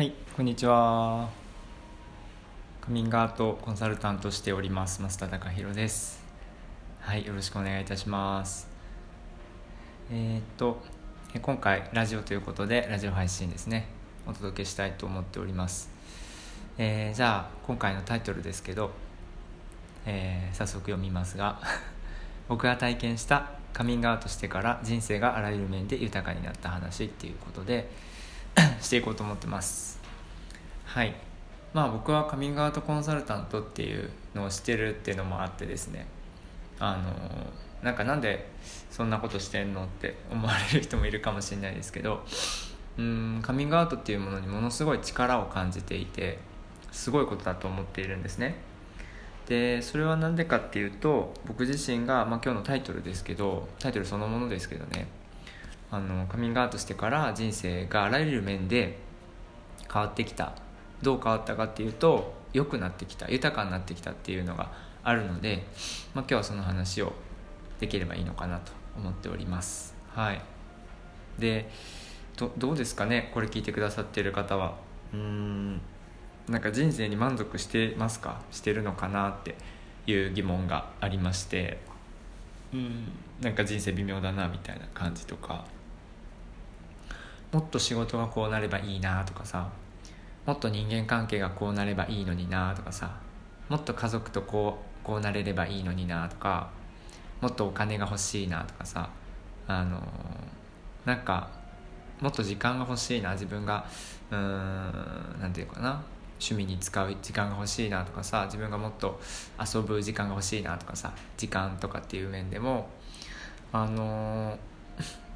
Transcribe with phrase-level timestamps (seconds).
[0.00, 1.28] はい、こんにちは。
[2.80, 6.24] カミングアウトコンサルタントしております増田貴弘です。
[7.00, 8.66] はい、よろしくお願いいたします。
[10.10, 10.80] えーっと
[11.34, 13.88] え今回ラジオということでラジオ配信ですね
[14.26, 15.90] お届けしたいと思っております。
[16.78, 18.92] えーじゃあ今回のタイトルですけど、
[20.06, 21.60] えー早速読みますが
[22.48, 27.90] 僕が体験したカミングアウトしてから人生があらゆる面で豊かになった話っていうことで
[28.80, 30.00] していこうと思ってます。
[30.84, 31.14] はい。
[31.72, 36.06] まあ僕はカミングアウトコンサルタントっていうのをしてるっていうのもあってですね。
[36.80, 37.12] あの
[37.82, 38.48] なんかなんで
[38.90, 42.24] そんなことしてんのって思われる人もいるかもしれないですけど
[42.98, 46.38] うんカミングアウトっていうものにものすごい力を感じていて
[46.90, 48.56] すごいことだと思っているんですね。
[49.46, 55.08] でそれは何でかっていうと僕自身が、まあ、今日のタイトルですけどタイトルそのものですけどね。
[55.90, 58.98] あのカミングアウトしてから人生があらゆる面で
[59.92, 60.52] 変わってきた。
[61.02, 65.66] どう変わったかっていうと良くなってきた豊かになってきたっていうのがあるので、
[66.14, 67.12] まあ、今日はその話を
[67.78, 69.94] できればいいのかなと思っております。
[70.14, 70.42] はい。
[71.38, 71.70] で
[72.36, 73.30] どどうですかね？
[73.34, 74.76] これ聞いてくださっている方は。
[75.12, 75.80] うーん。
[76.48, 78.42] なんか人生に満足してますか？
[78.50, 79.56] してるのかなって
[80.06, 81.78] いう疑問がありまして。
[82.74, 83.08] うん。
[83.40, 85.64] なんか人生微妙だなみたいな感じとか
[87.52, 89.70] もっと仕事がこうなればいいなとかさ
[90.46, 93.16] もっと人間関係がこうなればいいのになとかさ
[93.68, 96.70] もっと家族とこうこうなれればいいのになとか
[97.40, 99.10] もっとお金が欲しいなとかさ
[99.66, 100.00] あの
[101.04, 101.48] なんか
[102.20, 103.86] もっと時間が欲しいな自分が
[104.30, 106.02] うーんなんていうかな
[106.40, 109.20] 趣味に使う時間が欲しいなとかさ自分がもっと
[109.74, 112.88] 遊ぶ時間が欲しいなとかさ時間とかっていう面でも
[113.72, 114.58] あの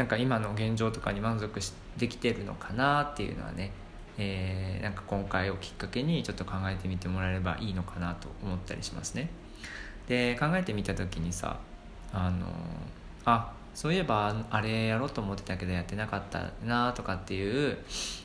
[0.00, 3.70] なんか今の現状とかに満足しできてるのかなっていうのはね、
[4.16, 9.28] えーなんか今回をきっかけにちょっと考えてみてもらえればいいのかなと思ったりしますね。
[10.08, 11.58] で考えてみた時にさ
[12.14, 12.46] あの
[13.26, 17.76] あそういえばあれやろうと思ってたけどやってなかったなとかっていう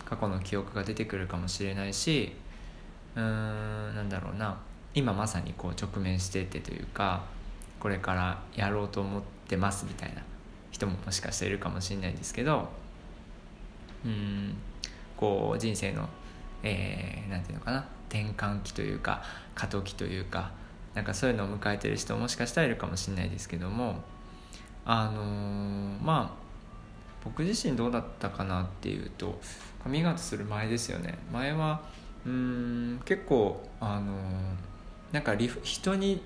[0.05, 2.31] 過去の記憶が出てくるかもしれないし
[3.17, 4.57] うーんなんだろうな。
[4.93, 7.25] 今まさにこう直面しててというか
[7.81, 10.21] これからやろうと思ってますみたいな。
[10.75, 12.67] 人ももしかしたらいるかもしれないんですけど
[14.05, 14.57] うん
[15.15, 16.09] こう人生の、
[16.63, 19.23] えーていうのかな転換期というか
[19.55, 20.51] 過渡期というか
[20.93, 24.03] なんかそういうのを迎えてる人もしかしたらいるかもしれないですけども
[24.85, 26.45] あのーまあ
[27.23, 29.39] 僕自身どうだったかなっていうと
[29.81, 31.17] カミングアウトする前ですよね。
[31.31, 31.81] 前は
[32.25, 34.19] うん結構あのー
[35.13, 36.21] なんか人に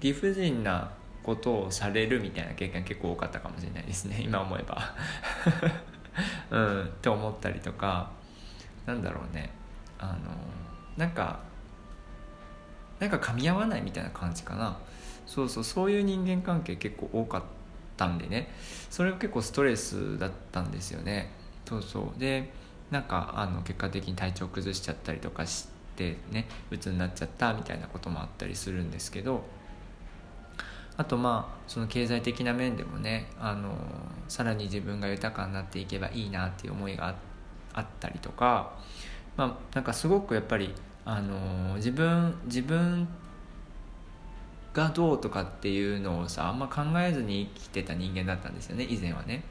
[0.00, 0.92] 理不尽な
[1.22, 4.94] ことをされるみたいな経験結構多かったかもしれないですね 今思えば。
[6.50, 8.10] うんって思ったりとか
[8.84, 9.50] なんだろうね。
[9.98, 10.16] あの
[10.96, 11.40] なんか
[12.98, 14.76] なんか噛み合わないみたいな感じかな。
[15.26, 17.42] そうそうそういう人間関係結構多かっ
[17.96, 18.50] たんでね。
[18.90, 21.30] それが結構ストレスだったんですよね。
[21.66, 22.18] そうそう。
[22.18, 22.52] で
[22.90, 29.44] なんかあの結果的に体調崩しちゃったりとかしてね鬱になっちゃったみたいなこともあったりするんですけど
[31.00, 33.74] あとまあその経済的な面でもねあの
[34.28, 37.14] さらに自分が豊かになっていけばいいなっていう思いが
[37.72, 38.76] あったりとか
[39.34, 40.74] まあなんかすごくやっぱり
[41.06, 43.08] あの自分自分
[44.74, 49.42] がどうとかっていうのをさあんま考えずに生きてた人間だったんですよね以前はね。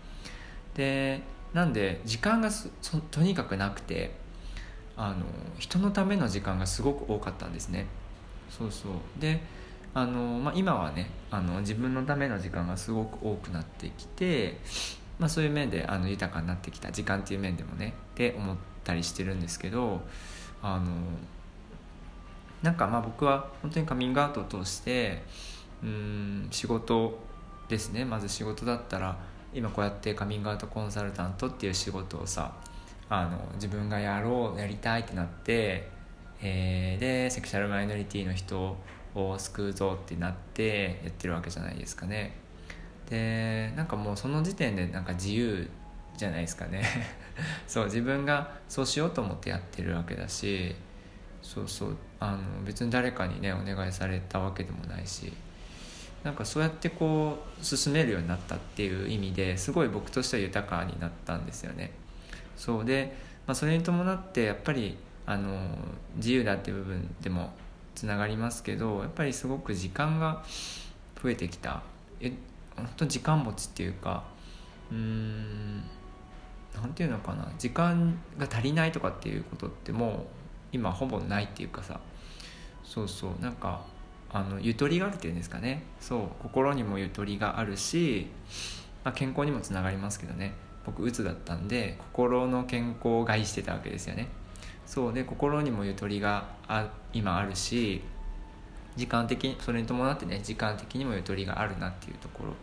[0.75, 1.23] で
[1.55, 2.51] なんで時間が
[3.09, 4.11] とにかくなくて
[4.95, 5.25] あの
[5.57, 7.87] 人のための時間がすごく多かったんですね。
[8.51, 8.91] そうそう。
[9.19, 9.41] で
[9.93, 14.57] あの、まあ、今はねあの自分のための時間がすごく多くなってきて、
[15.17, 20.01] まあ、そういう面であの豊かになってきた時間っていう面でもねって思ったりしてるんですけど
[20.61, 20.91] あの
[22.61, 25.23] なんかまあ僕は本当にカミングアウトを通して
[25.83, 27.17] うん仕事
[27.69, 28.03] ですね。
[28.03, 29.17] まず仕事だったら
[29.53, 32.53] 今こうやってカミングアウトコンサルタントっていう仕事をさ
[33.09, 35.89] あの自分がやろうやりたいってなって、
[36.41, 38.75] えーでセクシャルマイノリティの人
[39.15, 42.35] を救うぞってなってやってるわけじゃないですかね
[43.09, 45.69] でなんかもうその時点でなんか自由
[46.15, 46.83] じゃないですかね
[47.67, 50.75] そう自分がそうしようと思ってやってるわけだし
[51.41, 55.33] そうそうあの別に誰かにねお願いされたわけでもないし
[56.23, 61.91] なんかそうやってこう進めるようになったっていう意味ですごい僕としては豊かになったんですよね。
[62.57, 63.15] そうで、
[63.47, 65.77] まあ、それに伴ってやっぱりあの
[66.17, 67.53] 自由だっていう部分でも
[67.99, 70.41] つながりますけどやっぱりすごく時間が
[71.21, 71.83] 増えてきた。
[72.21, 72.31] え
[72.77, 74.23] 本当時間持ちっていうか
[74.89, 75.83] うーん
[76.73, 77.51] 何て言うのかな。
[77.57, 80.13] 時間が足りないとかっていうことってもう
[80.71, 81.99] 今ほぼないっていうかさ。
[82.85, 83.43] そうそう。
[83.43, 83.81] なんか
[84.29, 85.83] あのゆとりがあるっていうんですかね。
[85.99, 86.21] そう。
[86.41, 88.27] 心にもゆとりがあるし、
[89.03, 90.53] まあ、健康にもつながりますけどね。
[90.85, 94.29] 僕うつだったんで心の健康を害してたわけですよね。
[94.89, 98.01] そうで心にもゆとりがあ今あるし
[98.95, 102.53] 時間的にそれに伴ってね時間的にもゆとりがあるなっていうところ。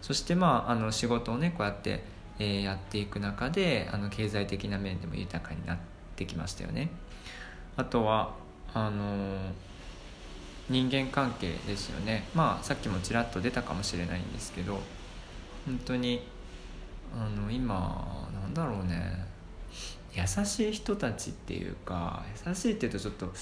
[0.00, 2.04] そしてまああの仕事をねこうやって、
[2.38, 5.78] えー、やっていく中であの経済的な面でも豊かになっ
[6.14, 6.90] てきましたよね。
[7.76, 8.36] あとは
[8.72, 9.36] あのー、
[10.70, 12.28] 人間関係ですよね。
[12.36, 14.78] まあさっきもちらっと出たかもしれないんですけど
[15.66, 16.22] 本当に
[17.12, 19.26] あの今なんだろうね。
[20.18, 23.32] 優しい人たちっていうか優しいっていうとちょっと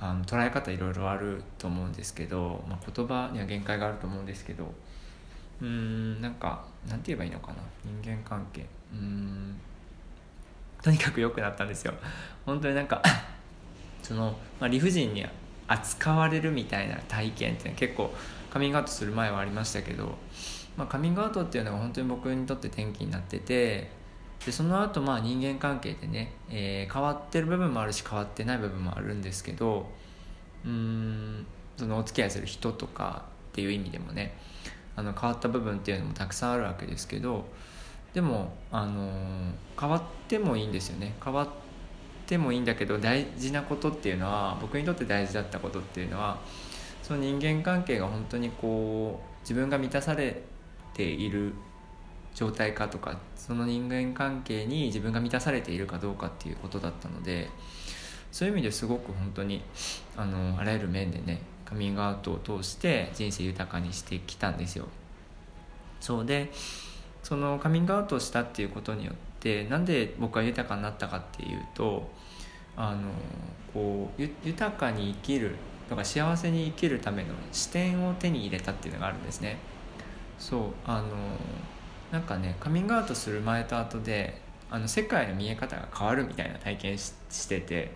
[0.00, 4.72] あの捉え方いろいろあると思うんですけど、まあ、言葉には限界があると思うんですけど
[5.60, 8.66] うんなんかなんて言えばいいのかな人間関係。
[8.92, 9.56] うん
[10.82, 11.94] とにかく良くなったんですよ。
[12.44, 13.00] 本当になんか
[14.02, 15.24] その、まあ、理不尽に
[15.68, 18.12] 扱われるみたいな体験って結構
[18.50, 20.18] カミングアウトする前はありましたけど、
[20.76, 23.90] まあ、カミングアウトっていうのが本当に僕にとって転機になってて
[24.46, 29.86] でその後まあ人間関係でね、えー、変わってる部分もあるし変わってない部分もあるんですけど
[30.64, 31.46] うん
[31.76, 34.36] そのお付き合いする人とかっていう意味でもね
[34.96, 37.46] あの変わった部分っていうのもたくさんあるわけですけど
[38.14, 41.14] でも、あのー、変わってもいいんですよね。
[41.24, 41.48] 変わっ
[42.26, 46.38] てもいいんだけど大事なことっていうのは僕にとって大事だったことっていうのは
[47.02, 50.42] その人間関係が本当にこう自分が満たされ
[50.94, 51.54] ている
[52.34, 57.48] 状態かとかその人間関係に自分が満たされているかどうかっていうことだったので
[58.30, 59.62] そういう意味ですごく本当に
[60.16, 64.88] あのあらゆる面でねカミングアウトを通して人生豊かにしてきたんですよ。
[66.00, 66.50] そうで
[67.22, 72.10] そのカミングアウトをしたっていうことによってなんで僕は豊かになったかっていうと
[72.76, 73.10] あの
[73.72, 75.56] こう豊かに生きる
[75.88, 79.58] とか幸せに生きるための視点を手に入れたっていうのがあるんですね。
[80.38, 81.08] そうあの
[82.12, 87.10] なんかねカミングアウトする前と後であの世界の見え方が変わるみたいな体験し
[87.48, 87.92] てて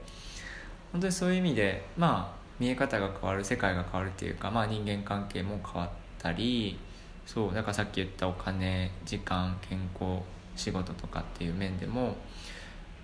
[0.92, 6.78] 本当にそういう意味でまあ見え方が変わる世界が変わるっていうか、まあ、人間関係も変わったり
[7.26, 10.22] そうだからさっき言ったお金時間健康
[10.54, 12.12] 仕事とかっていう面でも、まあ、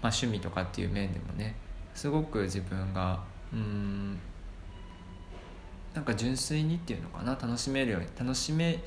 [0.09, 1.55] 趣味とかっていう面でもね
[1.95, 3.23] すごく自分が
[3.53, 4.19] うん
[5.93, 8.83] なんか純粋にっていうのかな楽しめるように楽しめ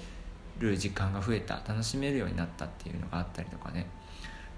[0.60, 3.88] る時間が増えた楽しめるようになったっていうのがあったりとかね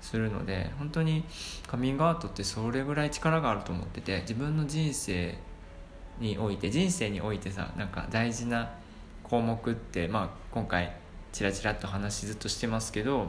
[0.02, 1.24] するので本当に
[1.68, 5.38] カミングアウトってそれぐらい力があると思ってて自分の人生
[6.20, 8.72] において人生においてさなんか大事な
[9.24, 10.96] 項目って、まあ、今回
[11.32, 13.28] チラチラっと話ずっとしてますけど、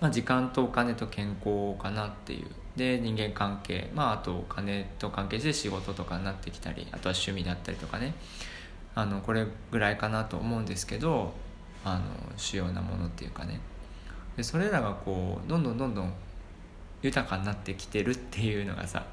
[0.00, 2.46] まあ、時間とお金と健康かなっていう。
[2.76, 8.14] で人間関係、まあ、あとお金と関係して仕事とかになってきたりあとは趣味だったりとかね。
[8.98, 11.32] あのこれぐらいかなと思うんですけど
[11.84, 12.02] あの
[12.36, 13.60] 主要なものっていうかね。
[14.36, 16.12] でそれらがこうどんどんどんどん
[17.02, 19.06] 豊かになってきてるっていうのがさ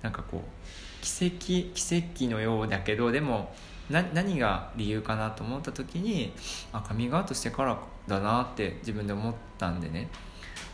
[0.00, 3.52] なんかこう奇跡奇跡のようだけどでも
[3.90, 6.32] 何が理由かなと思った時に
[6.72, 10.08] あカミングアウトしてからだなって自分で思ったんでね。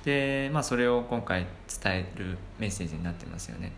[0.04, 1.46] でまあそれを今回
[1.82, 3.72] 伝えるメッセージになってますよね。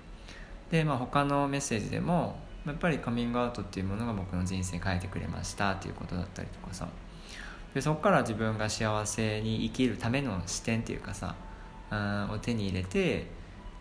[0.69, 6.89] でまあ他のメッセージでもやっぱりカミングアウトっていうものが僕の人生変えてくれましたっていうことだったりとかさ。
[7.75, 11.37] でそこから自分が幸せに生きるための視点っていうかさ
[12.33, 13.27] を手に入れて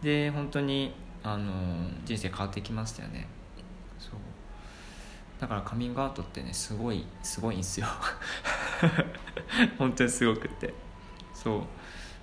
[0.01, 0.93] で本当に
[1.23, 1.53] あの
[2.05, 3.27] 人生変わってきましたよね。
[3.97, 4.11] そう。
[5.41, 7.87] だからカミングアウトってねすごいすごいんですよ。
[9.77, 10.73] 本当にすごくって。
[11.33, 11.61] そう。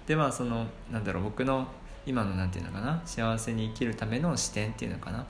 [0.09, 1.67] でまあそのなんだろう僕の
[2.07, 5.27] 今のなんていうのかな幸せに生きるための視点っていうのかな。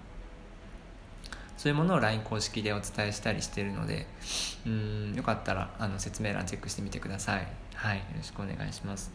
[1.57, 4.07] そういうものを LINE 公式でお伝えしたりしてるので
[4.67, 7.47] うんよかったらあの説明欄チェックしてみてください。
[7.75, 9.13] はいよろしくお願いします。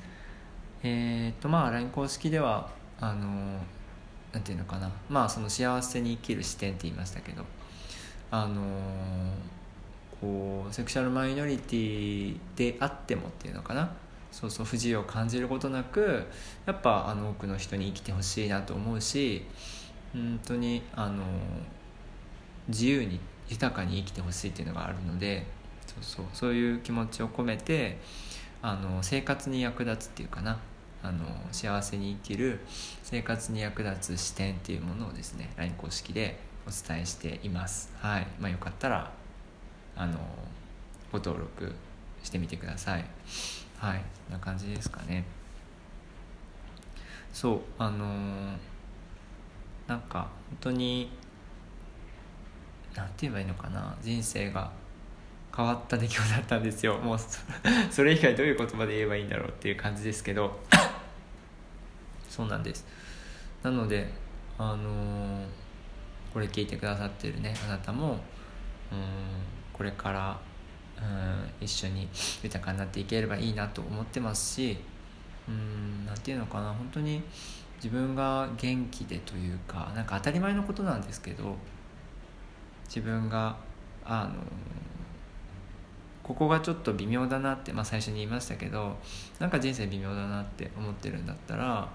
[0.83, 2.69] えー、っとまあ LINE 公式では
[2.99, 3.59] あの
[4.33, 4.91] なんていうのかな。
[5.09, 7.43] まあその幸せに生きる視点って言いましたけど
[8.31, 8.63] あの
[10.19, 13.91] こうセクシャルマイノリティであってもっていうのかな。
[14.31, 16.25] そうそう不自由を感じることなく
[16.65, 19.45] やっぱあの多くの人に生きてほしいなと思うし
[20.13, 21.23] 本当にあの
[22.71, 25.45] 自由に豊かに生きてほしいっていうのがあるので
[25.85, 27.99] そうそうそういう気持ちを込めて
[28.61, 30.59] あの生活に役立つっていうかな。
[31.03, 32.59] あの幸せに生きる
[33.01, 36.37] 生活に役立つ視点っていうものをですね LINE 公式で
[36.67, 37.91] お伝えしています。
[37.97, 38.27] はい。
[38.39, 39.11] まあよかったら
[39.95, 40.19] あの
[41.11, 41.73] ご登録
[42.23, 43.05] してみてください。
[43.79, 44.01] はい。
[44.27, 45.25] そんな感じですかね。
[47.33, 48.57] そうあのー、
[49.87, 51.09] なんか本当に
[52.95, 53.95] なんて言えばいいのかな。
[54.01, 54.71] 人生が
[55.55, 56.97] 変わった出来事だったんですよ。
[56.97, 57.17] もう
[57.91, 60.59] それ以外どういう言葉で言えばいいんだろうっていう感じですけど。
[62.29, 62.85] そうなんです。
[63.63, 64.09] なので
[64.57, 65.45] あのー、
[66.33, 68.17] これ聞いてくださってるねあなたもうん
[69.73, 70.39] これから
[70.97, 71.01] う
[71.61, 72.07] ん一緒に
[72.43, 74.77] 豊かになっていければいいなと思ってますし
[75.47, 76.69] うん何て言うのかな。
[76.69, 77.21] 本当に
[77.77, 81.55] 自分が元気でというかなんか当たり前のことなんですけど
[82.93, 83.55] 自分が
[84.03, 84.33] あの
[86.23, 88.97] ここがちょっと微妙だなって、まあ、最初に言いましたけど
[89.39, 91.89] なんか人生微妙だなって思ってるんだったら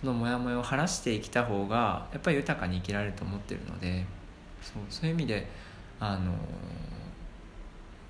[0.00, 4.06] そのモヤモヤを晴らしていきた方がやっぱり豊かに生きられると思ってるので
[4.62, 5.46] そうそういう意味で
[6.00, 6.32] あの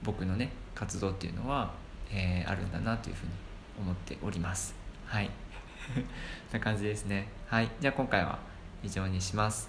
[0.05, 1.73] 僕のね活動っていうのは、
[2.13, 3.33] えー、あるんだなというふうに
[3.81, 4.75] 思っております。
[5.05, 5.31] はい。
[6.53, 7.29] な感じですね。
[7.49, 7.69] はい。
[7.81, 8.39] じゃあ今回は
[8.83, 9.69] 以上にします。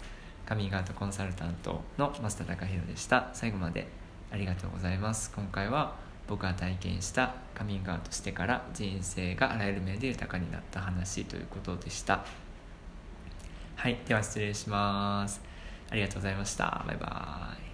[0.52, 3.30] カミングアウトコンサルタントの増田貴弘でした。
[3.32, 3.88] 最後まで
[4.34, 5.32] ありがとうございます。
[5.34, 5.96] 今回は
[6.28, 12.26] 僕が体験したカミングアウトしてから人生があらゆる面で豊かになった話ということでした。
[13.78, 15.42] はいでは失礼します。
[15.90, 16.84] ありがとうございました。
[16.86, 17.71] バイバイ。